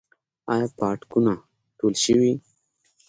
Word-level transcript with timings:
آیا 0.53 0.67
پاټکونه 0.77 1.33
ټول 1.77 1.93
شوي؟ 2.03 2.33